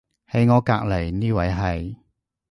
[0.31, 1.95] 喺我隔離呢位係